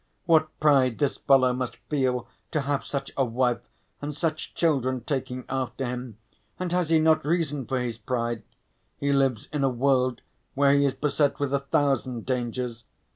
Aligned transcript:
What 0.25 0.49
pride 0.59 0.97
this 0.97 1.17
fellow 1.17 1.53
must 1.53 1.75
feel 1.87 2.27
to 2.49 2.61
have 2.61 2.83
such 2.83 3.11
a 3.15 3.23
wife, 3.23 3.59
and 4.01 4.15
such 4.15 4.55
children 4.55 5.01
taking 5.01 5.45
after 5.47 5.85
him. 5.85 6.17
And 6.57 6.71
has 6.71 6.89
he 6.89 6.97
not 6.97 7.23
reason 7.23 7.67
for 7.67 7.77
his 7.79 7.99
pride? 7.99 8.41
He 8.97 9.13
lives 9.13 9.47
in 9.53 9.63
a 9.63 9.69
world 9.69 10.21
where 10.55 10.73
he 10.73 10.85
is 10.85 10.95
beset 10.95 11.39
with 11.39 11.53
a 11.53 11.59
thousand 11.59 12.25
dangers. 12.25 12.85